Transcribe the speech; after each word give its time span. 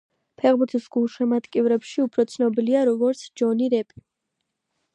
ფეხბურთის 0.43 0.87
გულშემატკივრებში 0.95 2.01
უფრო 2.05 2.25
ცნობილია 2.35 2.81
როგორც 2.91 3.23
ჯონი 3.43 3.69
რეპი. 3.75 4.05